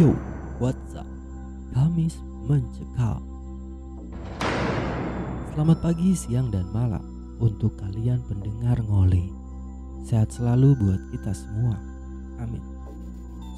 Yo, 0.00 0.16
what's 0.56 0.96
up? 0.96 1.04
Kamis 1.76 2.16
mencekal. 2.48 3.20
Selamat 5.52 5.84
pagi, 5.84 6.16
siang, 6.16 6.48
dan 6.48 6.64
malam 6.72 7.04
untuk 7.36 7.76
kalian 7.76 8.24
pendengar 8.24 8.80
ngole. 8.88 9.28
Sehat 10.08 10.32
selalu 10.32 10.72
buat 10.80 10.96
kita 11.12 11.36
semua. 11.36 11.76
Amin. 12.40 12.64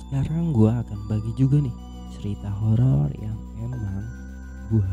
Sekarang 0.03 0.51
gua 0.51 0.83
akan 0.83 1.07
bagi 1.07 1.31
juga 1.39 1.62
nih 1.62 1.77
cerita 2.19 2.51
horor 2.51 3.14
yang 3.23 3.39
emang 3.62 4.03
gua 4.75 4.91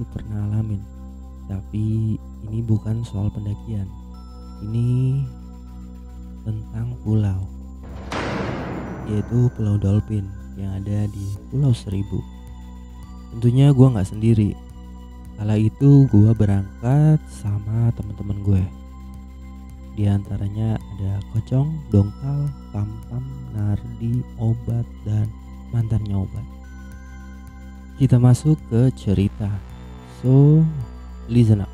tuh 0.00 0.08
pernah 0.16 0.48
alamin. 0.48 0.80
Tapi 1.44 2.16
ini 2.48 2.64
bukan 2.64 3.04
soal 3.04 3.28
pendakian. 3.28 3.84
Ini 4.64 5.20
tentang 6.40 6.96
pulau 7.04 7.52
yaitu 9.04 9.52
Pulau 9.52 9.76
Dolphin 9.76 10.43
yang 10.58 10.78
ada 10.78 11.06
di 11.10 11.26
Pulau 11.50 11.74
Seribu. 11.74 12.22
Tentunya 13.34 13.74
gue 13.74 13.86
nggak 13.90 14.10
sendiri. 14.10 14.54
Kala 15.34 15.58
itu 15.58 16.06
gue 16.06 16.30
berangkat 16.34 17.18
sama 17.26 17.90
teman-teman 17.98 18.38
gue. 18.46 18.64
Di 19.94 20.10
antaranya 20.10 20.78
ada 20.78 21.22
Kocong, 21.30 21.74
Dongkal, 21.90 22.50
Pampam, 22.74 23.24
Nardi, 23.54 24.22
Obat, 24.38 24.86
dan 25.06 25.30
mantannya 25.70 26.18
Obat. 26.18 26.46
Kita 27.98 28.18
masuk 28.18 28.58
ke 28.70 28.90
cerita. 28.94 29.50
So, 30.18 30.66
listen 31.30 31.62
up. 31.62 31.70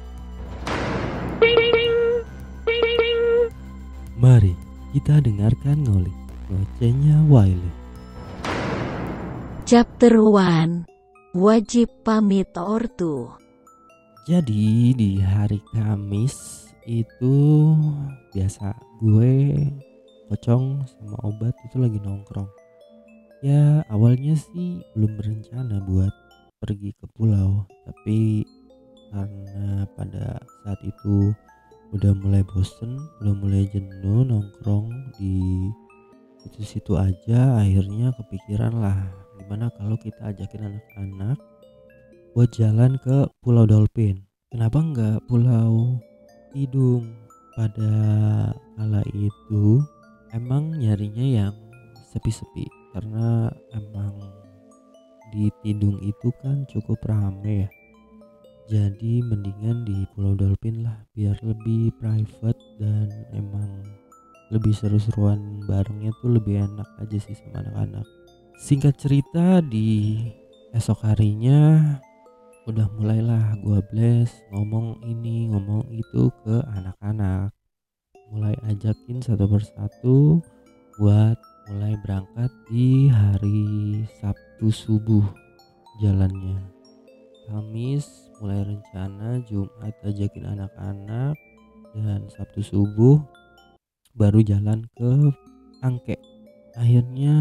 Mari 4.20 4.52
kita 4.92 5.24
dengarkan 5.24 5.80
ngoli 5.80 6.12
ngocehnya 6.52 7.24
Wiley. 7.24 7.79
Chapter 9.70 10.18
1 10.18 10.82
Wajib 11.38 12.02
pamit 12.02 12.50
ortu 12.58 13.30
Jadi 14.26 14.90
di 14.98 15.22
hari 15.22 15.62
Kamis 15.70 16.66
itu 16.82 17.70
biasa 18.34 18.74
gue 18.98 19.62
pocong 20.26 20.82
sama 20.90 21.14
obat 21.22 21.54
itu 21.70 21.78
lagi 21.78 22.02
nongkrong. 22.02 22.50
Ya 23.46 23.86
awalnya 23.86 24.34
sih 24.34 24.82
belum 24.98 25.14
berencana 25.14 25.78
buat 25.86 26.10
pergi 26.58 26.90
ke 26.98 27.06
pulau, 27.14 27.62
tapi 27.86 28.42
karena 29.14 29.86
pada 29.94 30.42
saat 30.66 30.82
itu 30.82 31.30
udah 31.94 32.10
mulai 32.18 32.42
bosen, 32.42 32.98
udah 33.22 33.34
mulai 33.38 33.70
jenuh 33.70 34.26
nongkrong 34.26 35.14
di 35.14 35.70
itu 36.42 36.60
situ 36.66 36.98
aja 36.98 37.62
akhirnya 37.62 38.10
kepikiran 38.18 38.74
lah 38.74 38.98
gimana 39.50 39.66
kalau 39.74 39.98
kita 39.98 40.30
ajakin 40.30 40.62
anak-anak 40.62 41.34
buat 42.38 42.54
jalan 42.54 42.94
ke 43.02 43.26
Pulau 43.42 43.66
Dolphin? 43.66 44.22
Kenapa 44.46 44.78
nggak 44.78 45.26
Pulau 45.26 45.98
Tidung 46.54 47.10
pada 47.58 47.90
kala 48.78 49.02
itu 49.10 49.82
emang 50.30 50.70
nyarinya 50.78 51.50
yang 51.50 51.54
sepi-sepi. 52.14 52.62
Karena 52.94 53.50
emang 53.74 54.22
di 55.34 55.50
Tidung 55.66 55.98
itu 55.98 56.30
kan 56.38 56.62
cukup 56.70 57.02
rame 57.10 57.66
ya. 57.66 57.70
Jadi 58.70 59.18
mendingan 59.18 59.82
di 59.82 60.06
Pulau 60.14 60.38
Dolphin 60.38 60.86
lah 60.86 60.94
biar 61.18 61.34
lebih 61.42 61.90
private 61.98 62.62
dan 62.78 63.10
emang 63.34 63.82
lebih 64.54 64.70
seru-seruan 64.78 65.66
barengnya 65.66 66.14
tuh 66.22 66.38
lebih 66.38 66.70
enak 66.70 66.86
aja 67.02 67.18
sih 67.18 67.34
sama 67.34 67.66
anak-anak 67.66 68.19
singkat 68.60 68.92
cerita 69.00 69.64
di 69.64 70.20
esok 70.76 71.08
harinya 71.08 71.96
udah 72.68 72.92
mulailah 72.92 73.56
gua 73.64 73.80
bless 73.88 74.44
ngomong 74.52 75.00
ini 75.08 75.48
ngomong 75.48 75.88
itu 75.88 76.28
ke 76.44 76.60
anak-anak 76.76 77.56
mulai 78.28 78.52
ajakin 78.68 79.24
satu 79.24 79.48
persatu 79.48 80.44
buat 81.00 81.40
mulai 81.72 81.96
berangkat 82.04 82.52
di 82.68 83.08
hari 83.08 84.04
Sabtu 84.20 84.68
subuh 84.68 85.24
jalannya 86.04 86.60
Kamis 87.48 88.28
mulai 88.44 88.60
rencana 88.62 89.40
Jumat 89.48 89.96
ajakin 90.04 90.44
anak-anak 90.44 91.34
dan 91.96 92.28
Sabtu 92.28 92.60
subuh 92.60 93.24
baru 94.14 94.44
jalan 94.44 94.84
ke 94.94 95.32
Angke. 95.80 96.20
Akhirnya 96.78 97.34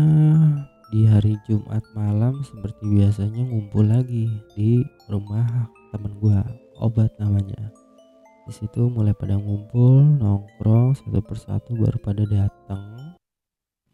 di 0.89 1.05
hari 1.05 1.37
Jumat 1.45 1.85
malam 1.93 2.41
seperti 2.41 2.81
biasanya 2.89 3.45
ngumpul 3.45 3.85
lagi 3.85 4.25
di 4.57 4.81
rumah 5.05 5.69
temen 5.93 6.17
gua, 6.17 6.41
obat 6.81 7.13
namanya. 7.21 7.69
Di 8.49 8.57
situ 8.57 8.89
mulai 8.89 9.13
pada 9.13 9.37
ngumpul, 9.37 10.01
nongkrong 10.17 10.97
satu 10.97 11.21
persatu 11.21 11.77
baru 11.77 12.01
pada 12.01 12.25
datang. 12.25 13.13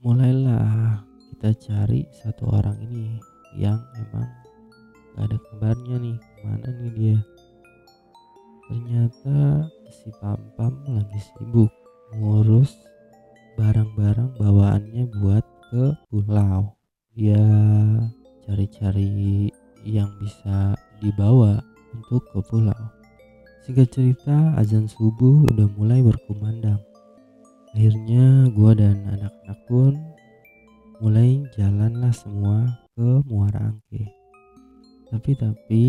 Mulailah 0.08 1.04
kita 1.36 1.52
cari 1.68 2.08
satu 2.16 2.48
orang 2.48 2.80
ini 2.80 3.20
yang 3.60 3.84
emang 4.00 4.32
gak 5.20 5.28
ada 5.28 5.38
kabarnya 5.52 5.96
nih 6.00 6.16
ke 6.16 6.40
mana 6.48 6.68
nih 6.80 6.92
dia. 6.96 7.20
Ternyata 8.72 9.68
si 9.92 10.08
Pam 10.24 10.40
Pam 10.56 10.80
lagi 10.88 11.20
sibuk 11.20 11.72
ngurus 12.16 12.72
barang-barang 13.60 14.40
bawaannya 14.40 15.12
buat 15.20 15.44
ke 15.68 15.92
pulau 16.08 16.76
dia 17.16 17.40
cari-cari 18.44 19.48
yang 19.88 20.12
bisa 20.20 20.76
dibawa 21.00 21.64
untuk 21.96 22.28
ke 22.28 22.44
pulau. 22.44 22.76
Singkat 23.64 23.88
cerita 23.88 24.54
azan 24.60 24.86
subuh 24.86 25.48
udah 25.48 25.66
mulai 25.80 26.04
berkumandang. 26.04 26.78
Akhirnya 27.72 28.52
gua 28.52 28.76
dan 28.76 29.00
anak-anak 29.08 29.60
pun 29.66 29.94
mulai 31.00 31.40
jalanlah 31.56 32.12
semua 32.12 32.68
ke 33.00 33.24
Muara 33.32 33.72
Angke. 33.72 34.12
Tapi 35.08 35.32
tapi 35.40 35.86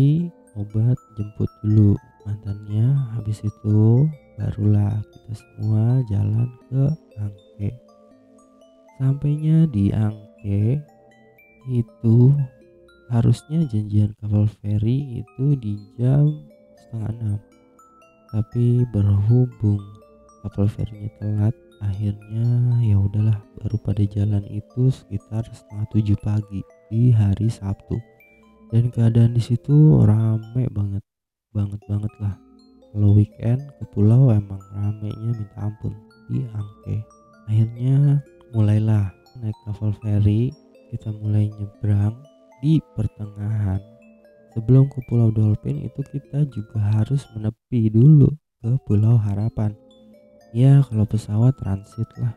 obat 0.55 0.95
jemput 1.19 1.51
dulu 1.59 1.99
mantannya. 2.23 2.87
Habis 3.19 3.43
itu 3.43 4.07
barulah 4.39 4.95
kita 5.11 5.33
semua 5.35 5.99
jalan 6.07 6.47
ke 6.71 6.83
Angke. 7.19 7.69
Sampainya 8.97 9.67
di 9.69 9.91
Angke 9.91 10.79
itu 11.67 12.31
harusnya 13.07 13.63
janjian 13.67 14.11
kapal 14.19 14.47
feri 14.59 15.23
itu 15.23 15.55
di 15.55 15.79
jam 15.95 16.27
setengah 16.75 17.11
enam. 17.19 17.39
Tapi 18.31 18.83
berhubung 18.91 19.79
kapal 20.43 20.67
ferinya 20.67 21.11
telat 21.19 21.55
akhirnya 21.77 22.47
ya 22.81 22.97
udahlah 22.97 23.37
baru 23.61 23.77
pada 23.85 24.03
jalan 24.03 24.43
itu 24.49 24.89
sekitar 24.89 25.45
setengah 25.53 25.85
tujuh 25.93 26.17
pagi 26.19 26.61
di 26.91 27.11
hari 27.15 27.47
Sabtu. 27.47 27.95
Dan 28.67 28.91
keadaan 28.91 29.31
di 29.31 29.43
situ 29.43 30.03
rame 30.03 30.67
banget 30.71 31.03
banget 31.55 31.79
banget 31.87 32.13
lah. 32.19 32.35
Kalau 32.91 33.15
weekend 33.15 33.61
ke 33.79 33.83
pulau 33.95 34.31
emang 34.31 34.59
ramenya 34.75 35.31
minta 35.31 35.59
ampun 35.63 35.95
di 36.27 36.43
Angke. 36.51 36.97
Akhirnya 37.47 38.19
mulailah 38.51 39.11
naik 39.39 39.55
kapal 39.63 39.95
feri 40.03 40.51
kita 40.91 41.11
mulai 41.11 41.51
nyebrang 41.51 42.15
di 42.63 42.81
pertengahan. 42.95 43.81
Sebelum 44.55 44.89
ke 44.89 44.99
pulau 45.05 45.29
Dolphin 45.29 45.85
itu 45.85 46.01
kita 46.09 46.47
juga 46.49 46.81
harus 46.97 47.27
menepi 47.37 47.93
dulu 47.93 48.31
ke 48.63 48.73
pulau 48.89 49.15
Harapan. 49.19 49.75
Ya 50.55 50.81
kalau 50.87 51.05
pesawat 51.05 51.53
transit 51.61 52.07
lah. 52.17 52.33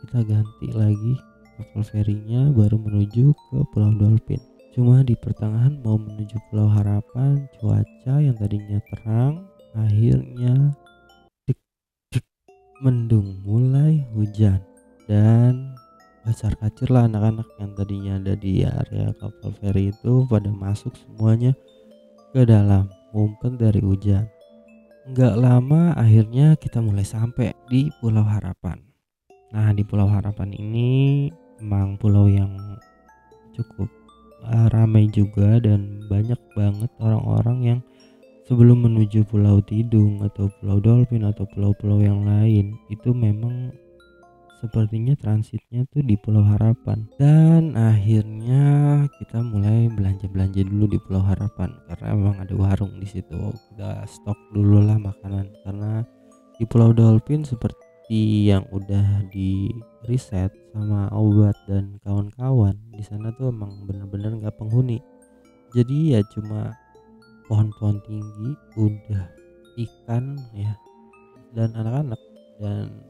Kita 0.00 0.24
ganti 0.24 0.72
lagi 0.72 1.14
kapal 1.60 1.84
ferinya 1.84 2.48
baru 2.56 2.80
menuju 2.80 3.36
ke 3.36 3.56
pulau 3.74 3.92
Dolphin. 3.92 4.40
Cuma 4.70 5.02
di 5.02 5.18
pertengahan 5.18 5.82
mau 5.82 5.98
menuju 5.98 6.38
Pulau 6.46 6.70
Harapan, 6.70 7.42
cuaca 7.58 8.22
yang 8.22 8.38
tadinya 8.38 8.78
terang 8.86 9.50
akhirnya 9.74 10.54
mendung 12.80 13.39
lah 16.88 17.04
anak-anak 17.04 17.44
yang 17.60 17.70
tadinya 17.76 18.12
ada 18.16 18.32
di 18.40 18.64
area 18.64 19.12
kapal 19.20 19.52
feri 19.60 19.92
itu 19.92 20.24
pada 20.24 20.48
masuk 20.48 20.96
semuanya 20.96 21.52
ke 22.32 22.48
dalam 22.48 22.88
ngumpet 23.12 23.60
dari 23.60 23.84
hujan. 23.84 24.24
Nggak 25.12 25.34
lama 25.36 25.92
akhirnya 25.92 26.56
kita 26.56 26.80
mulai 26.80 27.04
sampai 27.04 27.52
di 27.68 27.92
Pulau 28.00 28.24
Harapan. 28.24 28.80
Nah 29.52 29.68
di 29.76 29.84
Pulau 29.84 30.08
Harapan 30.08 30.56
ini 30.56 31.28
emang 31.60 32.00
pulau 32.00 32.24
yang 32.30 32.56
cukup 33.52 33.92
uh, 34.48 34.72
ramai 34.72 35.04
juga 35.12 35.60
dan 35.60 36.00
banyak 36.08 36.38
banget 36.56 36.88
orang-orang 37.02 37.58
yang 37.60 37.80
sebelum 38.48 38.88
menuju 38.88 39.28
Pulau 39.28 39.60
Tidung 39.60 40.24
atau 40.24 40.48
Pulau 40.58 40.80
Dolphin 40.80 41.28
atau 41.28 41.44
pulau-pulau 41.44 42.00
yang 42.00 42.24
lain 42.24 42.72
itu 42.88 43.12
memang 43.12 43.74
sepertinya 44.60 45.16
transitnya 45.16 45.88
tuh 45.88 46.04
di 46.04 46.20
Pulau 46.20 46.44
Harapan. 46.44 47.08
Dan 47.16 47.72
akhirnya 47.74 49.04
kita 49.16 49.40
mulai 49.40 49.88
belanja-belanja 49.88 50.60
dulu 50.68 50.84
di 50.92 51.00
Pulau 51.00 51.24
Harapan 51.24 51.72
karena 51.88 52.06
emang 52.12 52.36
ada 52.36 52.52
warung 52.52 53.00
di 53.00 53.08
situ. 53.08 53.40
Kita 53.72 54.04
stok 54.04 54.36
dulu 54.52 54.84
lah 54.84 55.00
makanan 55.00 55.48
karena 55.64 56.04
di 56.60 56.68
Pulau 56.68 56.92
Dolphin 56.92 57.40
seperti 57.40 58.52
yang 58.52 58.68
udah 58.68 59.24
di 59.32 59.72
riset 60.04 60.52
sama 60.76 61.08
obat 61.16 61.56
dan 61.64 61.96
kawan-kawan 62.04 62.76
di 62.92 63.00
sana 63.00 63.32
tuh 63.40 63.48
emang 63.48 63.88
bener-bener 63.88 64.36
nggak 64.36 64.60
penghuni. 64.60 65.00
Jadi 65.72 66.18
ya 66.18 66.20
cuma 66.36 66.76
pohon-pohon 67.48 67.98
tinggi 68.04 68.52
udah 68.76 69.24
ikan 69.88 70.36
ya 70.52 70.76
dan 71.56 71.72
anak-anak. 71.72 72.20
Dan 72.60 73.09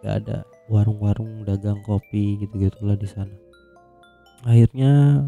gak 0.00 0.24
ada 0.24 0.38
warung-warung 0.72 1.44
dagang 1.44 1.80
kopi 1.84 2.40
gitu 2.40 2.56
gitulah 2.56 2.96
di 2.96 3.08
sana. 3.08 3.36
Akhirnya 4.48 5.24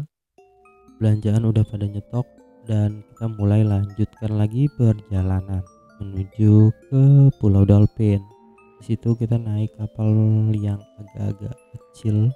belanjaan 0.97 1.45
udah 1.45 1.61
pada 1.67 1.85
nyetok 1.85 2.25
dan 2.65 3.03
kita 3.13 3.25
mulai 3.37 3.61
lanjutkan 3.61 4.31
lagi 4.39 4.71
perjalanan 4.73 5.61
menuju 6.01 6.73
ke 6.89 7.03
Pulau 7.37 7.67
Dolphin. 7.67 8.23
Di 8.81 8.93
situ 8.95 9.15
kita 9.15 9.37
naik 9.37 9.75
kapal 9.77 10.11
yang 10.57 10.81
agak-agak 10.99 11.55
kecil 11.71 12.33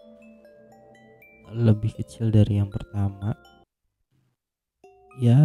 lebih 1.52 1.96
kecil 1.96 2.30
dari 2.30 2.60
yang 2.60 2.68
pertama. 2.68 3.34
Ya 5.18 5.40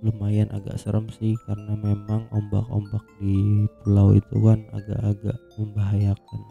lumayan 0.00 0.48
agak 0.52 0.80
serem 0.80 1.08
sih 1.12 1.36
karena 1.44 1.76
memang 1.76 2.24
ombak-ombak 2.32 3.04
di 3.20 3.68
pulau 3.84 4.16
itu 4.16 4.36
kan 4.40 4.60
agak-agak 4.72 5.38
membahayakan. 5.60 6.42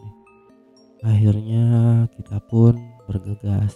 Akhirnya 1.00 1.64
kita 2.14 2.38
pun 2.46 2.76
bergegas 3.08 3.74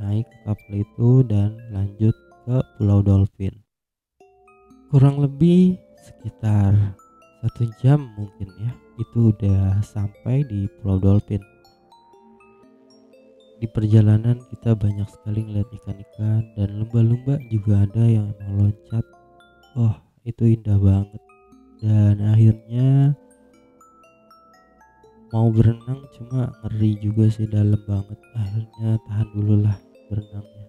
naik 0.00 0.26
ke 0.26 0.38
kapal 0.48 0.72
itu 0.80 1.10
dan 1.28 1.60
lanjut 1.70 2.16
ke 2.48 2.56
Pulau 2.80 3.04
Dolphin. 3.04 3.52
Kurang 4.88 5.20
lebih 5.20 5.76
sekitar 6.00 6.96
satu 7.44 7.68
jam 7.84 8.02
mungkin 8.16 8.48
ya 8.58 8.72
itu 8.98 9.34
udah 9.34 9.84
sampai 9.84 10.42
di 10.48 10.66
Pulau 10.80 10.98
Dolphin 10.98 11.51
di 13.62 13.70
perjalanan 13.70 14.42
kita 14.50 14.74
banyak 14.74 15.06
sekali 15.06 15.46
ngeliat 15.46 15.70
ikan-ikan 15.70 16.42
dan 16.58 16.82
lumba-lumba 16.82 17.38
juga 17.46 17.86
ada 17.86 18.02
yang 18.10 18.34
emang 18.34 18.74
loncat. 18.74 19.06
Oh 19.78 19.94
itu 20.26 20.58
indah 20.58 20.82
banget. 20.82 21.22
Dan 21.78 22.18
akhirnya 22.26 23.14
mau 25.30 25.46
berenang 25.54 26.02
cuma 26.10 26.50
ngeri 26.66 26.98
juga 26.98 27.30
sih 27.30 27.46
dalam 27.46 27.78
banget. 27.86 28.18
Akhirnya 28.34 28.98
tahan 29.06 29.28
dulu 29.30 29.54
lah 29.62 29.78
berenangnya. 30.10 30.66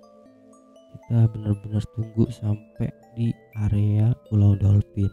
Kita 0.94 1.20
benar-benar 1.34 1.82
tunggu 1.98 2.30
sampai 2.30 2.94
di 3.18 3.34
area 3.58 4.14
Pulau 4.30 4.54
Dolphin. 4.54 5.10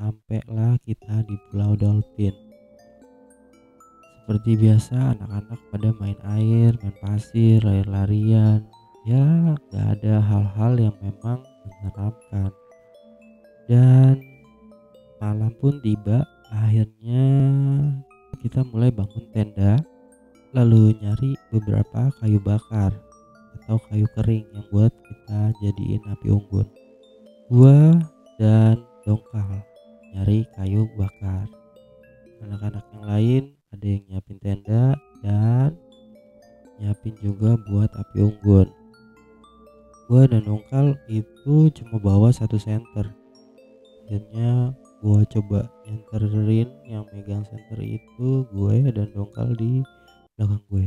Sampailah 0.00 0.80
kita 0.88 1.28
di 1.28 1.36
Pulau 1.52 1.76
Dolphin 1.76 2.49
seperti 4.30 4.62
biasa 4.62 5.18
anak-anak 5.18 5.58
pada 5.74 5.90
main 5.98 6.14
air, 6.38 6.70
main 6.78 6.94
pasir, 7.02 7.58
lari-larian. 7.66 8.62
Ya 9.02 9.58
gak 9.74 9.98
ada 9.98 10.22
hal-hal 10.22 10.78
yang 10.78 10.96
memang 11.02 11.42
menyeramkan. 11.66 12.54
Dan 13.66 14.22
malam 15.18 15.50
pun 15.58 15.82
tiba, 15.82 16.22
akhirnya 16.46 17.26
kita 18.38 18.62
mulai 18.70 18.94
bangun 18.94 19.26
tenda, 19.34 19.82
lalu 20.54 20.94
nyari 21.02 21.34
beberapa 21.50 22.14
kayu 22.22 22.38
bakar 22.38 22.94
atau 23.58 23.82
kayu 23.90 24.06
kering 24.14 24.46
yang 24.46 24.66
buat 24.70 24.94
kita 24.94 25.58
jadiin 25.58 26.06
api 26.06 26.30
unggun. 26.30 26.70
Gua 27.50 27.98
dan 28.38 28.78
dongkal 29.02 29.58
nyari 30.14 30.46
kayu 30.54 30.86
bakar. 30.94 31.50
Anak-anak 32.46 32.86
yang 32.94 33.06
lain 33.10 33.44
ada 33.70 33.86
yang 33.86 34.02
nyiapin 34.10 34.38
tenda 34.42 34.98
dan 35.22 35.78
nyiapin 36.82 37.14
juga 37.22 37.54
buat 37.70 37.90
api 37.94 38.18
unggun. 38.18 38.68
Gua 40.10 40.26
dan 40.26 40.42
Ongkal 40.50 40.98
itu 41.06 41.70
cuma 41.70 42.02
bawa 42.02 42.34
satu 42.34 42.58
senter. 42.58 43.06
Akhirnya 44.06 44.74
gua 44.98 45.22
coba 45.22 45.70
nyenterin 45.86 46.66
yang 46.82 47.06
megang 47.14 47.46
senter 47.46 47.78
itu 47.78 48.42
gue 48.50 48.90
dan 48.90 49.06
Dongkal 49.14 49.54
di 49.54 49.86
belakang 50.34 50.62
gue. 50.66 50.86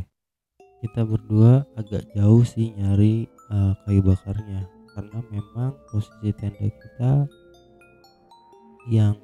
Kita 0.83 1.07
berdua 1.07 1.63
agak 1.79 2.03
jauh 2.11 2.43
sih 2.43 2.75
nyari 2.75 3.23
uh, 3.47 3.71
kayu 3.87 4.03
bakarnya 4.03 4.67
karena 4.91 5.19
memang 5.31 5.71
posisi 5.87 6.35
tenda 6.35 6.67
kita 6.67 7.13
yang 8.91 9.15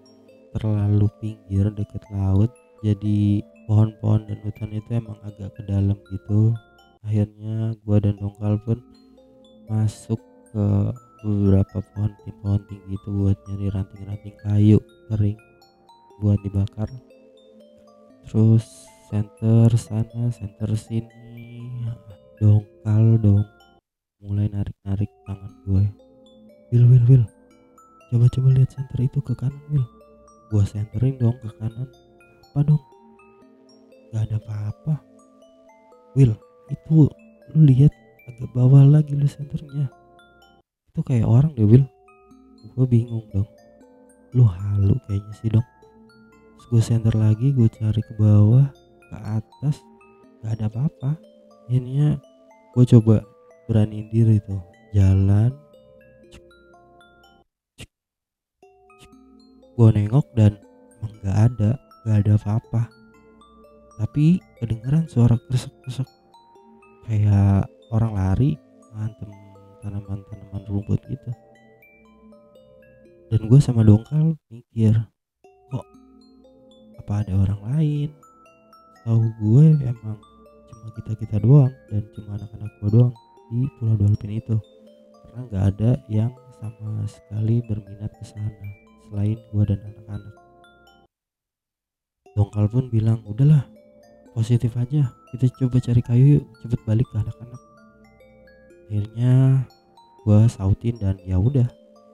terlalu 0.55 1.11
pinggir 1.19 1.67
dekat 1.75 2.01
laut 2.15 2.49
jadi 2.79 3.43
pohon-pohon 3.69 4.25
dan 4.25 4.41
hutan 4.41 4.73
itu 4.73 4.89
emang 4.97 5.21
agak 5.21 5.53
ke 5.53 5.61
dalam 5.69 5.93
gitu. 6.09 6.57
Akhirnya 7.05 7.77
gua 7.85 8.01
dan 8.01 8.17
dongkal 8.17 8.57
pun 8.65 8.81
masuk 9.69 10.17
ke 10.49 10.65
beberapa 11.21 11.77
pohon 11.93 12.09
pohon 12.41 12.61
tinggi 12.65 12.97
itu 12.97 13.09
buat 13.13 13.37
nyari 13.45 13.67
ranting-ranting 13.69 14.37
kayu 14.41 14.81
kering 15.13 15.37
buat 16.17 16.41
dibakar. 16.41 16.89
Terus 18.25 18.65
center 19.13 19.69
sana 19.77 20.33
center 20.33 20.73
sini 20.73 21.69
dongkal 22.41 23.21
dong. 23.21 23.45
Mulai 24.19 24.51
narik-narik 24.51 25.07
tangan 25.23 25.53
gue 25.63 25.85
Will 26.75 26.85
Will 26.91 27.05
Will 27.07 27.25
coba 28.11 28.27
coba 28.27 28.47
lihat 28.51 28.67
center 28.75 28.99
itu 28.99 29.23
ke 29.23 29.31
kanan 29.31 29.63
Will 29.71 29.87
gua 30.51 30.65
centering 30.67 31.15
dong 31.15 31.37
ke 31.39 31.47
kanan. 31.55 31.87
Apa 32.51 32.67
dong 32.67 32.88
gak 34.09 34.25
ada 34.29 34.37
apa-apa. 34.41 34.95
Will 36.17 36.33
itu 36.69 37.05
lu 37.53 37.59
lihat 37.65 37.93
agak 38.29 38.49
bawah 38.53 38.85
lagi 38.85 39.13
lu 39.13 39.25
senternya. 39.29 39.89
Itu 40.93 41.01
kayak 41.05 41.29
orang 41.29 41.53
deh 41.53 41.65
Will. 41.65 41.85
Gue 42.73 42.85
bingung 42.89 43.25
dong. 43.33 43.49
Lu 44.33 44.45
halu 44.45 44.97
kayaknya 45.05 45.33
sih 45.37 45.49
dong. 45.53 45.65
Gue 46.69 46.81
center 46.81 47.13
lagi 47.13 47.53
gue 47.53 47.69
cari 47.69 48.01
ke 48.01 48.13
bawah 48.17 48.69
ke 49.09 49.17
atas. 49.17 49.81
Gak 50.41 50.57
ada 50.57 50.65
apa-apa. 50.69 51.17
Akhirnya 51.69 52.17
gue 52.73 52.85
coba 52.97 53.21
beraniin 53.69 54.09
diri 54.09 54.41
tuh. 54.41 54.61
Jalan. 54.93 55.53
Gue 59.77 59.89
nengok 59.93 60.25
dan 60.33 60.57
emang 60.97 61.13
gak 61.21 61.37
ada. 61.53 61.71
Gak 62.05 62.25
ada 62.25 62.33
apa-apa 62.41 62.98
tapi 63.99 64.39
kedengeran 64.63 65.03
suara 65.11 65.35
kresek-kresek 65.35 66.07
kayak 67.03 67.67
orang 67.91 68.15
lari 68.15 68.55
ngantem 68.95 69.27
tanaman-tanaman 69.83 70.63
rumput 70.71 71.03
gitu. 71.11 71.31
Dan 73.27 73.45
gue 73.45 73.59
sama 73.59 73.83
dongkal 73.83 74.39
mikir 74.47 74.95
kok 75.69 75.85
apa 77.03 77.27
ada 77.27 77.33
orang 77.43 77.61
lain? 77.75 78.09
Tahu 79.03 79.19
gue 79.43 79.65
emang 79.83 80.17
cuma 80.71 80.87
kita 80.95 81.11
kita 81.19 81.37
doang 81.43 81.73
dan 81.91 82.03
cuma 82.15 82.39
anak-anak 82.39 82.71
gue 82.79 82.89
doang 82.95 83.13
di 83.51 83.67
Pulau 83.77 83.99
Dolphin 83.99 84.39
itu. 84.39 84.55
Karena 85.11 85.39
nggak 85.51 85.65
ada 85.75 85.91
yang 86.07 86.31
sama 86.55 87.03
sekali 87.03 87.59
berminat 87.67 88.15
ke 88.15 88.23
sana 88.23 88.67
selain 89.11 89.35
gue 89.35 89.63
dan 89.67 89.79
anak-anak. 89.83 90.35
Dongkal 92.33 92.65
pun 92.71 92.87
bilang 92.87 93.19
udahlah 93.27 93.67
positif 94.33 94.71
aja. 94.77 95.09
Kita 95.33 95.45
coba 95.59 95.77
cari 95.81 96.01
kayu 96.01 96.25
yuk. 96.39 96.45
Cepet 96.65 96.79
balik 96.85 97.07
ke 97.09 97.17
anak-anak. 97.21 97.61
Akhirnya 98.89 99.33
gue 100.25 100.39
sautin 100.49 100.95
dan 100.97 101.15
ya 101.25 101.37
udah. 101.37 101.67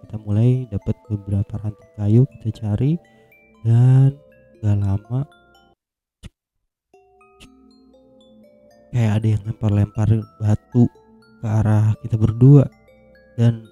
Kita 0.06 0.16
mulai 0.22 0.70
dapat 0.70 0.96
beberapa 1.10 1.54
ranting 1.58 1.92
kayu 1.98 2.22
kita 2.38 2.62
cari 2.62 3.00
dan 3.66 4.14
gak 4.62 4.78
lama 4.78 5.26
kayak 8.94 9.12
ada 9.20 9.28
yang 9.28 9.42
lempar-lempar 9.44 10.10
batu 10.40 10.86
ke 11.42 11.48
arah 11.48 11.96
kita 12.06 12.16
berdua. 12.16 12.70
Dan 13.36 13.68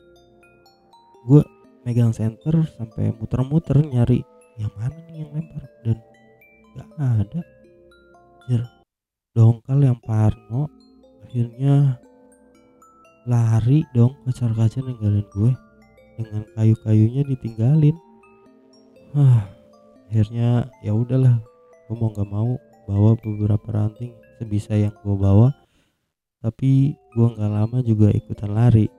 gue 1.27 1.43
megang 1.87 2.11
center 2.11 2.67
sampai 2.75 3.15
muter-muter 3.15 3.79
nyari 3.79 4.19
yang 4.59 4.71
mana 4.75 4.97
nih 5.11 5.23
yang 5.23 5.31
lempar. 5.31 5.63
Dan 5.83 5.97
gak 6.75 6.89
ada 6.99 7.41
anjir. 8.43 8.67
Dongkal 9.33 9.79
yang 9.87 9.99
Parno 10.03 10.67
akhirnya 11.23 11.95
lari 13.23 13.87
dong 13.95 14.19
kacar-kacar 14.27 14.83
ninggalin 14.83 15.23
gue. 15.31 15.51
Dengan 16.19 16.43
kayu-kayunya 16.53 17.23
ditinggalin. 17.25 17.95
Ah 19.15 19.47
akhirnya 20.11 20.67
ya 20.83 20.91
udahlah. 20.91 21.39
Gue 21.87 21.95
mau 21.95 22.11
nggak 22.11 22.29
mau 22.29 22.59
bawa 22.83 23.15
beberapa 23.23 23.67
ranting 23.71 24.11
sebisa 24.37 24.75
yang 24.75 24.93
gue 25.01 25.15
bawa. 25.15 25.55
Tapi 26.43 26.93
gue 27.15 27.27
nggak 27.31 27.51
lama 27.63 27.79
juga 27.79 28.11
ikutan 28.11 28.51
lari. 28.51 28.91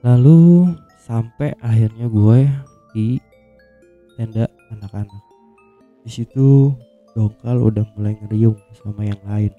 Lalu 0.00 0.72
sampai 1.04 1.52
akhirnya 1.60 2.08
gue 2.08 2.48
di 2.96 3.20
tenda 4.16 4.48
anak-anak. 4.72 5.22
Di 6.02 6.10
situ 6.10 6.72
dongkal 7.16 7.72
udah 7.72 7.88
mulai 7.96 8.12
ngeriung 8.20 8.60
sama 8.76 9.08
yang 9.08 9.18
lain. 9.24 9.52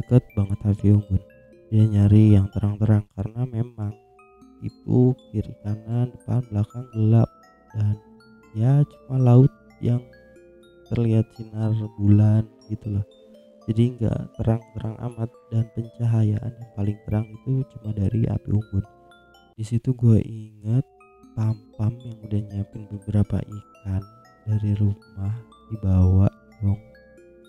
Deket 0.00 0.24
banget 0.32 0.58
api 0.64 0.96
unggun 0.96 1.20
dia 1.68 1.84
nyari 1.84 2.32
yang 2.32 2.48
terang-terang 2.48 3.04
karena 3.12 3.44
memang 3.44 3.92
itu 4.64 5.12
kiri 5.28 5.52
kanan 5.60 6.08
depan 6.16 6.40
belakang 6.48 6.88
gelap. 6.96 7.28
Dan 7.76 7.96
ya 8.56 8.80
cuma 8.88 9.20
laut 9.20 9.52
yang 9.84 10.00
terlihat 10.88 11.28
sinar 11.36 11.76
bulan 12.00 12.48
gitu 12.72 12.96
loh. 12.96 13.04
Jadi 13.68 14.00
nggak 14.00 14.40
terang-terang 14.40 14.96
amat 15.12 15.28
dan 15.52 15.68
pencahayaan 15.76 16.52
yang 16.56 16.70
paling 16.72 16.96
terang 17.04 17.28
itu 17.28 17.60
cuma 17.76 17.92
dari 17.92 18.24
api 18.24 18.48
unggun 18.48 18.80
di 19.58 19.66
situ 19.66 19.90
gue 19.90 20.22
ingat 20.22 20.86
pam-pam 21.34 21.90
yang 21.98 22.14
udah 22.22 22.40
nyiapin 22.46 22.86
beberapa 22.86 23.42
ikan 23.42 24.02
dari 24.46 24.70
rumah 24.78 25.34
dibawa 25.66 26.30
dong 26.62 26.80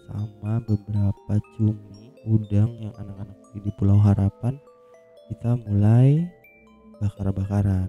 sama 0.10 0.58
beberapa 0.66 1.34
cumi 1.58 2.13
udang 2.25 2.74
yang 2.82 2.94
anak-anak 2.98 3.38
di 3.54 3.72
Pulau 3.78 3.98
Harapan 4.01 4.58
kita 5.30 5.54
mulai 5.70 6.25
bakar-bakaran. 6.98 7.88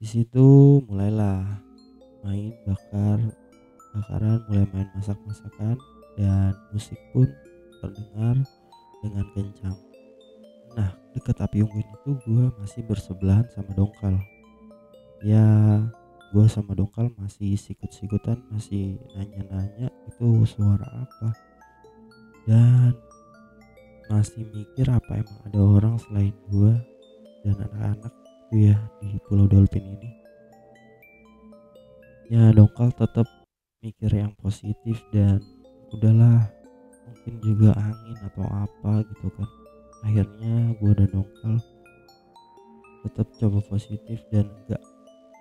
Di 0.00 0.06
situ 0.08 0.80
mulailah 0.88 1.44
main 2.24 2.56
bakar 2.64 3.20
bakaran 3.92 4.40
mulai 4.48 4.66
main 4.72 4.88
masak-masakan 4.96 5.76
dan 6.16 6.52
musik 6.72 6.98
pun 7.12 7.28
terdengar 7.84 8.40
dengan 9.04 9.24
kencang. 9.36 9.78
Nah 10.74 10.90
dekat 11.12 11.36
api 11.38 11.62
unggun 11.62 11.84
itu 11.84 12.10
gue 12.24 12.44
masih 12.58 12.82
bersebelahan 12.88 13.46
sama 13.52 13.70
dongkal. 13.76 14.16
Ya 15.20 15.44
gue 16.34 16.50
sama 16.50 16.74
dongkal 16.74 17.14
masih 17.14 17.54
sikut-sikutan 17.54 18.42
masih 18.50 18.98
nanya-nanya 19.14 19.86
itu 20.10 20.42
suara 20.42 20.82
apa. 20.82 21.30
Dan 22.42 22.90
masih 24.10 24.42
mikir 24.50 24.90
apa 24.90 25.22
emang 25.22 25.38
ada 25.46 25.60
orang 25.62 25.94
selain 26.02 26.34
gue 26.50 26.74
dan 27.46 27.54
anak-anak 27.70 28.10
itu 28.50 28.56
ya 28.74 28.78
di 28.98 29.14
Pulau 29.30 29.46
Dolphin 29.46 29.86
ini. 29.86 30.10
Ya 32.34 32.50
dongkal 32.50 32.90
tetap 32.98 33.30
mikir 33.78 34.10
yang 34.10 34.34
positif 34.42 34.98
dan 35.14 35.38
udahlah 35.94 36.50
mungkin 37.06 37.34
juga 37.46 37.78
angin 37.78 38.18
atau 38.26 38.42
apa 38.50 39.06
gitu 39.06 39.30
kan. 39.38 39.48
Akhirnya 40.02 40.74
gue 40.82 40.92
dan 40.98 41.08
dongkal 41.14 41.62
tetap 43.06 43.30
coba 43.38 43.62
positif 43.70 44.18
dan 44.34 44.50
gak 44.66 44.82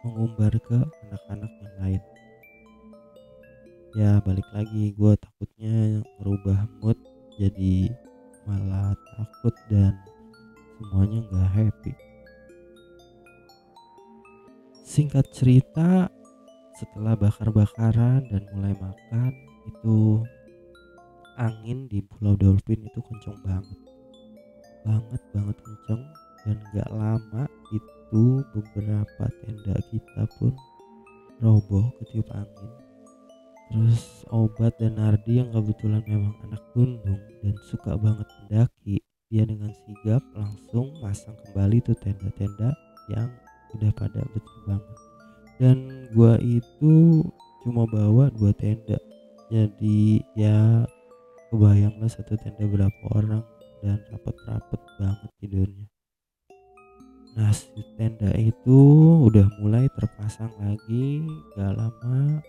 mengumbar 0.03 0.53
ke 0.59 0.77
anak-anak 1.07 1.51
yang 1.63 1.75
lain. 1.79 2.01
Ya 3.93 4.11
balik 4.25 4.45
lagi 4.51 4.91
gue 4.93 5.13
takutnya 5.15 6.01
merubah 6.19 6.67
mood 6.81 6.97
jadi 7.39 7.93
jadi 49.83 50.23
ya 50.39 50.87
kebayang 51.51 51.99
lah 51.99 52.07
satu 52.07 52.39
tenda 52.39 52.63
berapa 52.63 53.03
orang 53.19 53.43
dan 53.83 53.99
rapet-rapet 54.15 54.79
banget 54.95 55.31
tidurnya. 55.43 55.87
Nah 57.35 57.51
si 57.51 57.83
tenda 57.99 58.31
itu 58.39 58.79
udah 59.27 59.43
mulai 59.59 59.91
terpasang 59.91 60.55
lagi 60.55 61.27
gak 61.59 61.75
lama 61.75 62.39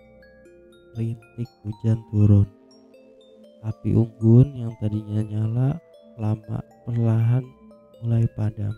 rintik 0.94 1.50
hujan 1.66 1.98
turun. 2.14 2.46
Api 3.66 3.98
unggun 3.98 4.54
yang 4.54 4.70
tadinya 4.78 5.18
nyala 5.26 5.68
lama 6.14 6.62
perlahan 6.86 7.42
mulai 8.06 8.30
padam. 8.38 8.70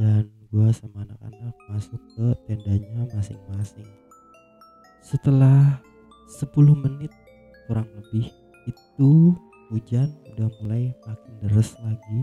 Dan 0.00 0.32
gua 0.48 0.72
sama 0.72 1.04
anak-anak 1.04 1.52
masuk 1.68 2.00
ke 2.16 2.32
tendanya 2.48 3.04
masing-masing. 3.12 3.92
Setelah 5.04 5.84
10 6.40 6.48
menit 6.80 7.12
kurang 7.66 7.88
lebih 7.96 8.30
itu 8.64 9.36
hujan 9.72 10.08
udah 10.34 10.48
mulai 10.62 10.92
makin 11.04 11.34
deras 11.44 11.76
lagi 11.80 12.20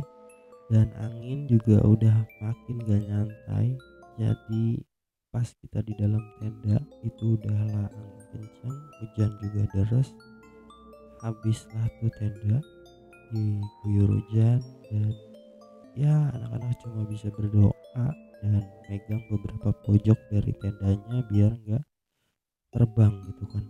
dan 0.71 0.87
angin 1.03 1.45
juga 1.51 1.83
udah 1.83 2.23
makin 2.39 2.75
gak 2.87 3.01
nyantai. 3.03 3.75
Jadi 4.15 4.79
pas 5.31 5.47
kita 5.47 5.79
di 5.83 5.93
dalam 5.99 6.23
tenda 6.39 6.79
itu 7.03 7.35
udahlah 7.39 7.87
angin 7.91 8.23
kencang 8.31 8.77
hujan 8.99 9.31
juga 9.43 9.63
deras. 9.75 10.09
Habislah 11.21 11.87
tuh 12.01 12.11
tenda 12.17 12.57
diguyur 13.31 14.09
hujan 14.19 14.59
dan 14.91 15.11
ya 15.95 16.31
anak-anak 16.35 16.75
cuma 16.83 17.03
bisa 17.07 17.27
berdoa 17.35 18.07
dan 18.41 18.63
megang 18.89 19.23
beberapa 19.29 19.69
pojok 19.85 20.19
dari 20.33 20.51
tendanya 20.57 21.17
biar 21.29 21.51
nggak 21.67 21.83
terbang 22.73 23.13
gitu 23.27 23.43
kan. 23.51 23.65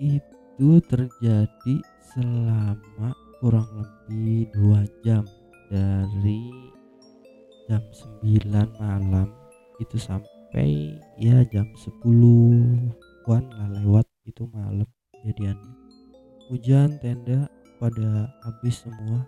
Itu 0.00 0.39
terjadi 0.84 1.76
selama 2.12 3.16
kurang 3.40 3.68
lebih 3.72 4.52
dua 4.52 4.84
jam. 5.00 5.24
Dari 5.70 6.50
jam 7.70 7.78
9 8.20 8.82
malam 8.82 9.30
itu 9.78 9.96
sampai 9.96 10.98
ya 11.16 11.46
jam 11.48 11.64
10-an 11.78 13.44
lah 13.54 13.68
lewat 13.78 14.06
itu 14.26 14.44
malam 14.50 14.84
kejadiannya. 15.14 15.74
Hujan 16.50 16.98
tenda 16.98 17.46
pada 17.78 18.28
habis 18.42 18.82
semua. 18.82 19.22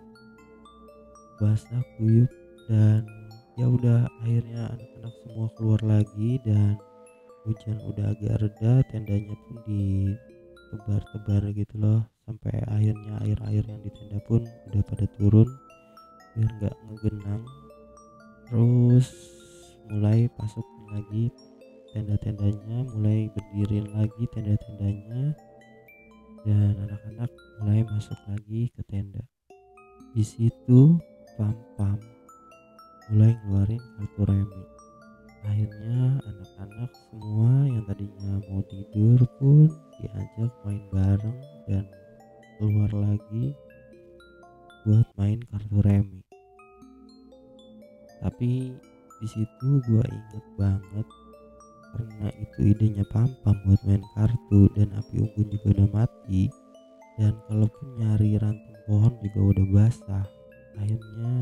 Basah 1.39 1.81
kuyup 1.97 2.27
dan 2.67 3.07
ya 3.55 3.71
udah 3.71 4.05
akhirnya 4.21 4.69
anak-anak 4.75 5.13
semua 5.23 5.47
keluar 5.57 5.81
lagi 5.81 6.37
dan 6.43 6.75
hujan 7.47 7.79
udah 7.87 8.11
agak 8.11 8.35
reda 8.43 8.73
tendanya 8.91 9.35
pun 9.47 9.57
ditebar-tebar 10.73 11.53
gitu 11.53 11.77
loh 11.77 12.01
sampai 12.25 12.57
akhirnya 12.65 13.21
air-air 13.21 13.61
yang 13.61 13.77
di 13.85 13.93
tenda 13.93 14.17
pun 14.25 14.41
udah 14.41 14.81
pada 14.89 15.05
turun 15.21 15.45
biar 16.33 16.49
nggak 16.57 16.75
ngegenang. 16.89 17.43
Terus 18.49 19.07
mulai 19.93 20.25
pasukin 20.33 20.85
lagi 20.89 21.25
tenda-tendanya 21.93 22.89
mulai 22.89 23.29
berdiri 23.29 23.85
lagi 23.93 24.23
tenda-tendanya 24.33 25.37
dan 26.41 26.73
anak-anak 26.89 27.29
mulai 27.61 27.85
masuk 27.85 28.17
lagi 28.25 28.73
ke 28.73 28.81
tenda. 28.89 29.21
Di 30.17 30.25
situ 30.25 30.97
pam-pam 31.37 32.01
mulai 33.13 33.37
ngeluarin 33.45 33.81
kartu 34.01 34.25
remi 34.25 34.72
akhirnya 35.43 36.23
anak-anak 36.23 36.91
semua 36.95 37.51
yang 37.67 37.83
tadinya 37.85 38.33
mau 38.47 38.63
tidur 38.67 39.19
pun 39.37 39.67
diajak 39.99 40.51
main 40.63 40.83
bareng 40.89 41.39
dan 41.67 41.85
keluar 42.57 42.91
lagi 42.95 43.51
buat 44.83 45.07
main 45.19 45.39
kartu 45.51 45.77
remi. 45.83 46.21
Tapi 48.23 48.71
di 49.19 49.27
situ 49.27 49.69
gua 49.87 50.03
inget 50.07 50.45
banget 50.55 51.07
karena 51.93 52.27
itu 52.41 52.59
idenya 52.73 53.05
Pampam 53.13 53.55
buat 53.67 53.81
main 53.85 54.03
kartu 54.17 54.71
dan 54.73 54.89
api 54.97 55.21
unggun 55.21 55.47
juga 55.53 55.67
udah 55.77 55.89
mati. 55.93 56.43
Dan 57.13 57.37
kalaupun 57.45 57.87
nyari 58.01 58.41
ranting 58.41 58.79
pohon 58.89 59.13
juga 59.21 59.39
udah 59.53 59.65
basah. 59.69 60.25
Akhirnya 60.81 61.33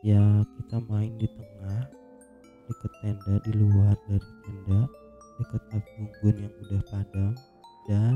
ya 0.00 0.40
kita 0.56 0.80
main 0.88 1.12
di 1.20 1.28
tengah 1.28 2.01
deket 2.72 2.92
tenda 3.04 3.34
di 3.44 3.52
luar 3.52 3.92
dari 4.08 4.28
tenda 4.48 4.80
deket 5.36 5.62
api 5.76 5.90
unggun 6.00 6.36
yang 6.48 6.54
udah 6.64 6.82
padam 6.88 7.32
dan 7.84 8.14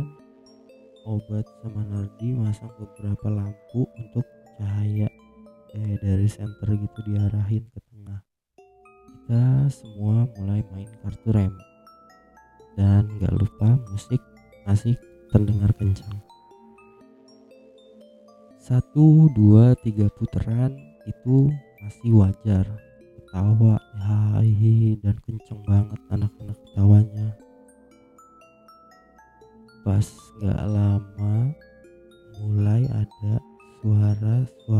Obat 1.06 1.46
sama 1.62 1.86
Nardi 1.86 2.34
masang 2.34 2.66
beberapa 2.82 3.30
lampu 3.30 3.86
untuk 3.94 4.26
cahaya 4.58 5.06
kayak 5.70 6.02
dari 6.02 6.26
center 6.26 6.66
gitu 6.74 6.98
diarahin 7.06 7.62
ke 7.70 7.78
tengah. 7.86 8.20
Kita 9.06 9.70
semua 9.70 10.26
mulai 10.34 10.66
main 10.74 10.90
kartu 11.06 11.30
rem 11.30 11.54
dan 12.74 13.06
gak 13.22 13.38
lupa 13.38 13.78
musik 13.86 14.18
masih 14.66 14.98
terdengar 15.30 15.70
kencang. 15.78 16.18
Satu, 18.58 19.30
dua, 19.30 19.78
tiga 19.78 20.10
putaran 20.10 20.74
itu 21.06 21.54
masih 21.86 22.18
wajar 22.18 22.66
ketawa 23.36 23.76
hai 24.00 24.96
dan 25.04 25.12
kenceng 25.28 25.60
banget 25.68 26.00
anak-anak 26.08 26.56
ketawanya. 26.56 27.28
Pas 29.84 30.08
gak 30.40 30.64
lama 30.64 31.52
mulai 32.40 32.88
ada 32.88 33.36
suara-suara 33.84 34.75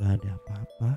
nggak 0.00 0.16
ada 0.16 0.30
apa-apa. 0.40 0.90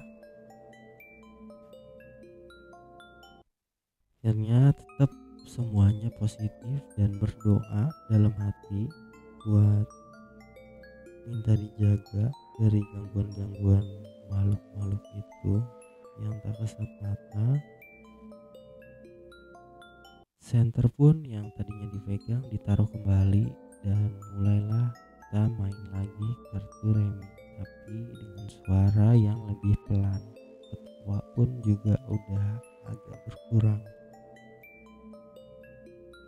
Akhirnya 4.24 4.72
tetap 4.72 5.12
semuanya 5.43 6.07
positif 6.15 6.79
dan 6.95 7.12
berdoa 7.19 7.91
dalam 8.07 8.31
hati 8.39 8.88
buat 9.43 9.83
minta 11.27 11.60
dijaga 11.60 12.31
dari 12.63 12.79
gangguan-gangguan 12.95 13.83
makhluk-makhluk 14.31 15.03
itu 15.19 15.55
yang 16.24 16.36
tak 16.39 16.55
kasat 16.63 16.89
mata 17.03 17.48
center 20.39 20.88
pun 20.95 21.19
yang 21.27 21.51
tadinya 21.60 21.91
dipegang 21.91 22.43
ditaruh 22.48 22.88
kembali 22.88 23.51
dan 23.83 24.15
mulailah 24.39 24.95
kita 24.95 25.43
main 25.60 25.79
lagi 25.91 26.29
kartu 26.55 26.95
remi 26.95 27.42
tapi 27.57 27.98
dengan 28.10 28.48
suara 28.50 29.10
yang 29.17 29.39
lebih 29.50 29.75
pelan 29.86 30.24
ketawa 30.69 31.19
pun 31.38 31.50
juga 31.62 31.95
udah 32.10 32.50
agak 32.89 33.17
berkurang. 33.27 33.81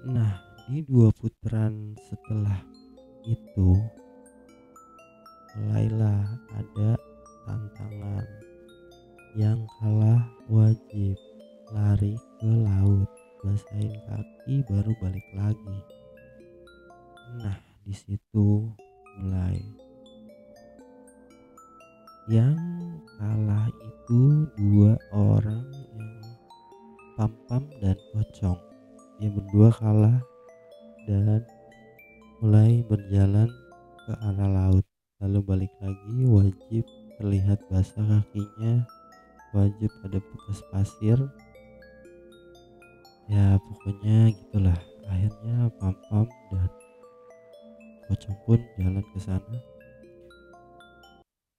Nah 0.06 0.34
di 0.66 0.82
dua 0.86 1.14
putaran 1.14 1.94
setelah 2.10 2.62
itu 3.26 3.78
mulailah 5.56 6.26
ada 6.54 6.98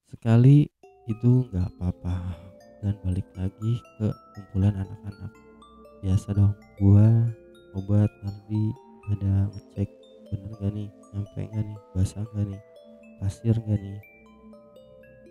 sekali 0.07 0.71
itu 1.11 1.47
nggak 1.51 1.67
apa-apa. 1.77 2.17
Dan 2.85 2.95
balik 3.03 3.27
lagi 3.35 3.83
ke 3.99 4.09
kumpulan 4.37 4.75
anak-anak. 4.77 5.33
Biasa 6.05 6.37
dong 6.37 6.55
gua 6.79 7.09
obat 7.75 8.11
nanti 8.23 8.63
ada 9.11 9.49
ngecek 9.51 9.89
bener 10.31 10.53
gak 10.61 10.73
nih? 10.75 10.89
Nyampe 11.15 11.41
gak 11.51 11.65
nih? 11.65 11.79
Basah 11.97 12.25
gak 12.37 12.47
nih? 12.47 12.63
Pasir 13.19 13.55
gak 13.57 13.81
nih? 13.81 14.01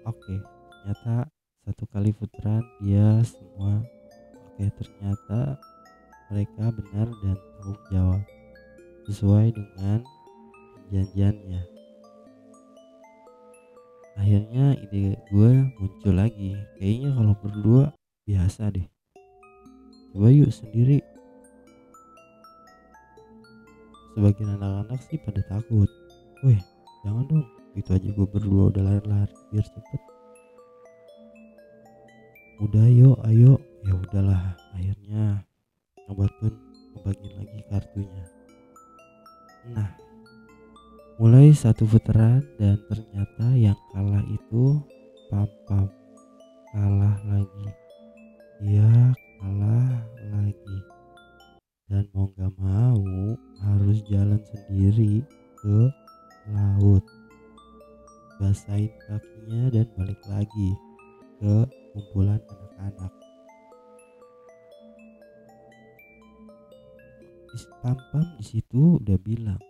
Oke 0.06 0.36
ternyata 0.42 1.30
satu 1.66 1.84
kali 1.90 2.12
putaran 2.14 2.66
dia 2.82 3.22
semua. 3.26 3.82
Oke 4.52 4.70
ternyata 4.74 5.58
mereka 6.34 6.66
benar 6.74 7.08
dan 7.24 7.38
tanggung 7.38 7.82
jawab. 7.94 8.22
Sesuai 9.06 9.54
dengan 9.54 10.02
perjanjiannya 10.90 11.75
akhirnya 14.16 14.76
ide 14.80 15.20
gue 15.30 15.52
muncul 15.80 16.14
lagi. 16.16 16.56
Kayaknya 16.80 17.10
kalau 17.14 17.34
berdua 17.40 17.84
biasa 18.26 18.72
deh. 18.74 18.88
Coba 20.16 20.32
yuk 20.32 20.52
sendiri. 20.52 21.04
Sebagian 24.16 24.56
anak-anak 24.56 25.00
sih 25.12 25.20
pada 25.20 25.44
takut. 25.52 25.92
Weh 26.42 26.60
jangan 27.04 27.28
dong. 27.28 27.46
Itu 27.76 27.92
aja 27.92 28.08
gue 28.08 28.28
berdua 28.28 28.72
udah 28.72 28.84
lari-lari 28.84 29.36
biar 29.52 29.68
cepet. 29.68 30.02
Udah 32.64 32.88
yuk 32.88 33.20
ayo. 33.28 33.60
Ya 33.86 33.94
udahlah 33.94 34.58
akhirnya 34.74 35.46
obat 36.10 36.32
pun 36.42 36.50
ngebagiin 36.96 37.34
lagi 37.38 37.60
kartunya. 37.70 38.26
Nah 39.76 39.94
mulai 41.16 41.56
satu 41.56 41.88
putaran 41.88 42.44
dan 42.60 42.76
ternyata 42.92 43.48
yang 43.56 43.80
kalah 43.96 44.24
itu 44.28 44.84
pam 45.32 45.48
pam. 45.64 45.88
Kalah 46.76 47.16
lagi. 47.24 47.68
Dia 48.60 49.16
kalah 49.40 49.96
lagi. 50.28 50.78
Dan 51.88 52.04
mau 52.12 52.28
gak 52.36 52.52
mau 52.60 53.00
harus 53.64 54.04
jalan 54.12 54.42
sendiri 54.44 55.24
ke 55.64 55.88
laut. 56.52 57.04
Basahin 58.36 58.92
kakinya 59.08 59.72
dan 59.72 59.88
balik 59.96 60.20
lagi 60.28 60.70
ke 61.40 61.56
kumpulan 61.96 62.44
anak-anak. 62.44 63.14
Pam 67.80 67.96
pam 68.12 68.26
di 68.36 68.44
situ 68.44 69.00
udah 69.00 69.16
bilang 69.24 69.62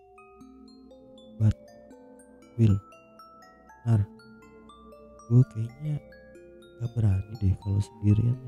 Will. 2.56 2.78
Nar 3.86 4.02
gue 5.26 5.41
kayaknya 5.58 5.98
gak 6.78 6.91
berani 6.94 7.34
deh 7.41 7.56
kalau 7.65 7.82
sendirian. 7.82 8.39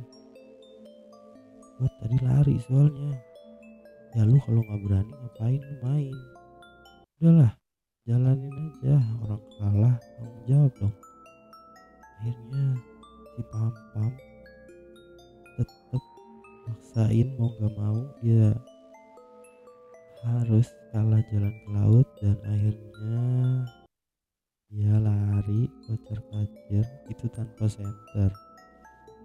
Gue 1.77 1.89
tadi 2.01 2.17
lari 2.21 2.55
soalnya. 2.69 3.17
Ya 4.15 4.23
lu 4.25 4.37
kalau 4.45 4.61
nggak 4.65 4.81
berani 4.85 5.13
ngapain 5.13 5.61
lu 5.61 5.75
main? 5.83 6.15
Udahlah 7.17 7.53
jalanin 8.05 8.53
aja. 8.53 8.97
Orang 9.25 9.43
kalah 9.57 9.95
tanggung 10.17 10.43
jawab 10.45 10.73
dong. 10.77 10.95
Akhirnya 12.17 12.65
si 13.33 13.41
pam 13.53 13.73
pam 13.93 14.13
tetep 15.57 16.03
maksain 16.69 17.27
mau 17.37 17.49
gak 17.57 17.73
mau 17.73 17.99
dia 18.21 18.53
harus 20.25 20.67
kalah 20.93 21.21
jalan 21.29 21.53
ke 21.53 21.69
laut 21.73 22.07
dan 22.21 22.37
akhirnya 22.45 23.21
dia 24.67 24.95
lari 24.99 25.71
kocar 25.87 26.19
kacir 26.31 26.85
itu 27.07 27.25
tanpa 27.31 27.65
senter 27.71 28.31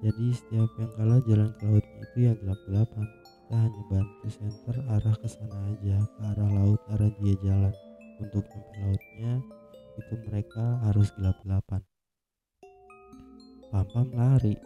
jadi 0.03 0.35
setiap 0.35 0.67
yang 0.83 0.91
kalah 0.99 1.23
jalan 1.31 1.51
ke 1.55 1.63
lautnya 1.63 1.99
itu 2.03 2.17
ya 2.27 2.33
gelap-gelapan. 2.43 3.07
Kita 3.07 3.55
hanya 3.55 3.83
bantu 3.87 4.27
senter 4.35 4.77
arah 4.91 5.15
ke 5.15 5.29
sana 5.31 5.59
aja 5.71 5.97
ke 6.03 6.21
arah 6.27 6.51
laut 6.59 6.81
arah 6.91 7.13
dia 7.23 7.35
jalan. 7.47 7.75
Untuk 8.19 8.43
sampai 8.51 8.83
lautnya 8.83 9.33
itu 9.95 10.15
mereka 10.27 10.83
harus 10.83 11.07
gelap-gelapan. 11.15 11.87
Pam 13.71 13.87
pam 13.95 14.09
lari 14.11 14.59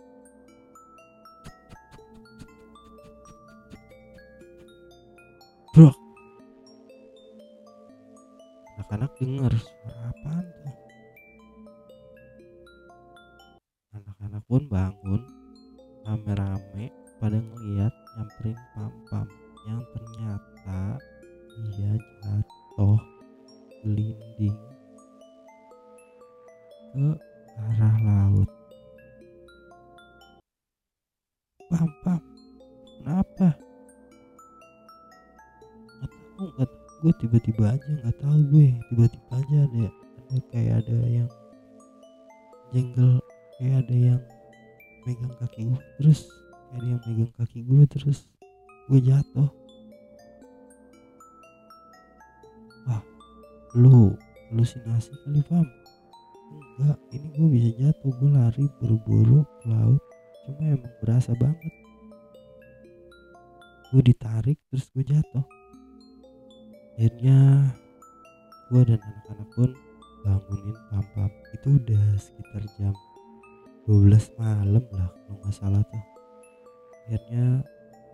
anak-anak 8.96 9.20
dengar 9.20 9.52
suara 9.52 10.08
apaan 10.08 10.46
tuh? 10.56 10.76
Anak-anak 13.92 14.42
pun 14.48 14.62
bangun 14.72 15.22
rame-rame 16.08 16.88
pada 17.20 17.36
gue 37.04 37.12
tiba-tiba 37.20 37.76
aja 37.76 37.90
nggak 38.00 38.16
tahu 38.20 38.38
gue 38.52 38.66
tiba-tiba 38.88 39.32
aja 39.36 39.56
ada 39.68 39.84
ada 39.92 40.36
kayak 40.48 40.74
ada 40.80 40.96
yang 41.04 41.30
jengkel 42.72 43.20
kayak 43.60 43.76
ada 43.84 43.96
yang 43.96 44.20
megang 45.04 45.34
kaki 45.38 45.60
gue 45.68 45.80
terus 46.00 46.20
kayak 46.72 46.80
ada 46.80 46.86
yang 46.88 47.00
megang 47.04 47.32
kaki 47.36 47.58
gue 47.62 47.82
terus 47.88 48.18
gue 48.86 49.00
jatuh. 49.02 49.50
Wah 52.86 53.02
lu 53.74 54.14
halusinasi 54.50 55.10
kali 55.26 55.42
pam 55.50 55.66
enggak 56.78 56.98
ini 57.10 57.26
gue 57.34 57.48
bisa 57.50 57.70
jatuh 57.82 58.12
gue 58.14 58.30
lari 58.30 58.64
buru-buru 58.78 59.42
ke 59.62 59.66
laut. 59.68 60.02
Cuma 60.46 60.62
emang 60.64 60.94
berasa 61.02 61.34
banget. 61.36 61.74
Gue 63.90 64.02
ditarik 64.02 64.58
terus 64.70 64.86
gue 64.94 65.02
jatuh 65.02 65.55
akhirnya 66.96 67.68
gue 68.72 68.82
dan 68.88 68.96
anak-anak 68.96 69.48
pun 69.52 69.70
bangunin 70.24 70.76
pam-pam 70.88 71.28
itu 71.52 71.68
udah 71.76 72.04
sekitar 72.16 72.64
jam 72.80 72.96
12 73.84 74.16
malam 74.40 74.82
lah 74.96 75.08
kalau 75.12 75.36
nggak 75.44 75.54
salah 75.54 75.82
tuh. 75.92 76.04
Akhirnya 77.06 77.62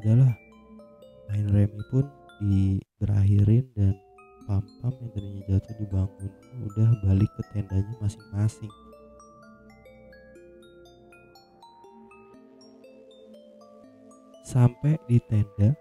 udahlah. 0.02 0.34
Main 1.30 1.46
remi 1.48 1.80
pun 1.88 2.04
diberakhirin 2.42 3.64
dan 3.72 3.96
pam-pam 4.44 4.92
yang 5.00 5.10
tadinya 5.16 5.42
jatuh 5.48 5.74
dibangun. 5.80 6.32
Udah 6.68 6.88
balik 7.06 7.30
ke 7.38 7.42
tendanya 7.54 7.94
masing-masing. 8.04 8.72
Sampai 14.44 15.00
di 15.08 15.16
tenda 15.24 15.72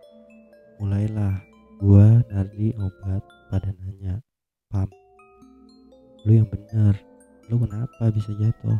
mulailah 0.79 1.50
gua 1.81 2.21
Nardi 2.29 2.77
obat 2.77 3.25
pada 3.49 3.73
nanya 3.81 4.21
pam 4.69 4.85
lu 6.29 6.37
yang 6.37 6.45
bener 6.45 6.93
lu 7.49 7.57
kenapa 7.57 8.13
bisa 8.13 8.29
jatuh? 8.37 8.77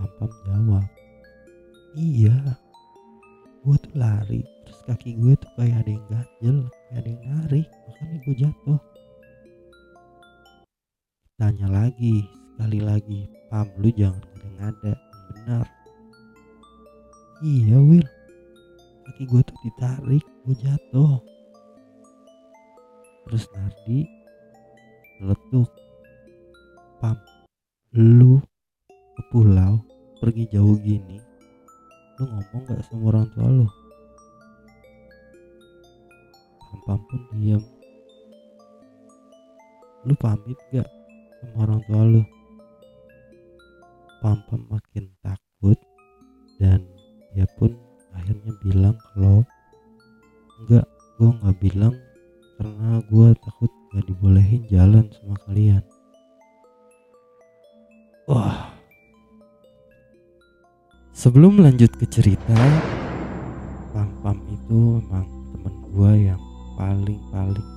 Pam 0.00 0.08
pam 0.16 0.32
jawab 0.48 0.88
iya 1.92 2.32
gua 3.60 3.76
tuh 3.76 3.92
lari 3.92 4.40
terus 4.64 4.80
kaki 4.88 5.20
gue 5.20 5.36
tuh 5.36 5.52
kayak 5.60 5.84
ada 5.84 5.90
yang 5.92 6.06
ganjel 6.08 6.58
kayak 6.64 6.96
ada 6.96 7.08
yang 7.12 7.24
narik 7.28 7.68
makanya 7.84 8.16
gue 8.24 8.36
jatuh. 8.40 8.80
Tanya 11.36 11.68
lagi 11.68 12.16
sekali 12.24 12.80
lagi 12.80 13.20
pam 13.52 13.68
lu 13.76 13.92
jangan 13.92 14.24
ngada-ngada 14.32 14.92
yang 14.96 15.24
benar. 15.28 15.66
Iya 17.44 17.76
Will 17.84 18.08
kaki 19.04 19.28
gue 19.28 19.42
tuh 19.44 19.58
ditarik 19.60 20.24
gue 20.48 20.56
jatuh 20.56 21.20
terus 23.26 23.44
Nardi 23.54 24.06
letuk 25.22 25.70
pam 26.98 27.18
lu 27.94 28.42
ke 28.90 29.22
pulau 29.30 29.78
pergi 30.18 30.46
jauh 30.50 30.78
gini 30.78 31.18
lu 32.20 32.24
ngomong 32.28 32.62
gak 32.70 32.82
sama 32.86 33.04
orang 33.10 33.26
tua 33.34 33.48
lu? 33.50 33.66
Pam 36.82 36.98
pun 37.06 37.20
diam 37.38 37.62
lu 40.02 40.14
pamit 40.18 40.58
gak 40.74 40.86
sama 41.38 41.66
orang 41.66 41.80
tua 41.86 42.02
lu? 42.02 42.22
Pam 44.18 44.38
pam 44.46 44.60
makin 44.70 45.10
takut 45.22 45.78
dan 46.58 46.82
dia 47.34 47.46
pun 47.58 47.74
akhirnya 48.14 48.52
bilang 48.62 48.96
kalau 49.14 49.42
enggak 50.62 50.86
gue 51.18 51.30
nggak 51.42 51.58
bilang 51.58 51.94
karena 52.62 53.02
gue 53.10 53.28
takut 53.42 53.70
gak 53.90 54.06
dibolehin 54.06 54.62
jalan 54.70 55.02
sama 55.18 55.34
kalian. 55.50 55.82
Wah. 58.30 58.70
Sebelum 61.10 61.58
lanjut 61.58 61.90
ke 61.98 62.06
cerita 62.06 62.54
pam 63.90 64.06
pam 64.22 64.38
itu 64.46 65.02
emang 65.02 65.26
temen 65.26 65.74
gue 65.90 66.12
yang 66.30 66.42
paling 66.78 67.18
paling 67.34 67.68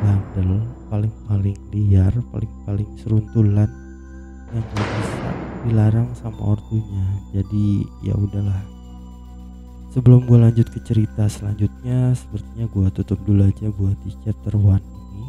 bandel 0.00 0.50
paling 0.88 1.14
paling 1.28 1.58
liar 1.68 2.14
paling 2.32 2.52
paling 2.64 2.88
seruntulan 3.04 3.68
yang 4.48 4.64
gak 4.64 4.88
bisa 4.96 5.28
dilarang 5.68 6.08
sama 6.16 6.56
ortunya. 6.56 7.04
Jadi 7.36 7.84
ya 8.00 8.16
udahlah 8.16 8.77
sebelum 9.92 10.28
gue 10.28 10.38
lanjut 10.38 10.68
ke 10.68 10.80
cerita 10.84 11.24
selanjutnya 11.28 12.12
sepertinya 12.12 12.68
gue 12.68 12.86
tutup 12.92 13.18
dulu 13.24 13.48
aja 13.48 13.72
buat 13.72 13.96
di 14.04 14.12
chapter 14.24 14.54
one 14.56 14.82
ini. 14.82 15.26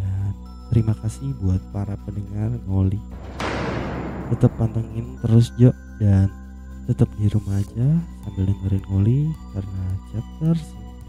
Dan 0.00 0.32
terima 0.72 0.94
kasih 0.96 1.36
buat 1.40 1.60
para 1.72 1.96
pendengar 2.08 2.56
ngoli. 2.64 3.00
Tetap 4.32 4.52
pantengin 4.56 5.18
terus 5.20 5.52
Jo 5.58 5.74
dan 6.00 6.30
tetap 6.88 7.10
di 7.20 7.30
rumah 7.30 7.60
aja 7.60 7.88
sambil 8.24 8.50
dengerin 8.50 8.84
ngoli 8.90 9.20
karena 9.54 9.84
chapter 10.10 10.54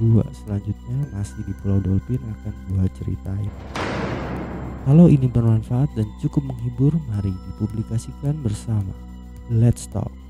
2 0.01 0.21
selanjutnya 0.45 0.99
masih 1.13 1.41
di 1.45 1.53
Pulau 1.61 1.79
Dolphin 1.81 2.21
akan 2.21 2.53
gue 2.69 2.85
ceritain. 3.01 3.53
Kalau 4.81 5.05
ini 5.05 5.29
bermanfaat 5.29 5.93
dan 5.93 6.09
cukup 6.17 6.41
menghibur 6.41 6.97
mari 7.13 7.29
dipublikasikan 7.29 8.41
bersama. 8.41 8.93
Let's 9.53 9.85
talk 9.85 10.20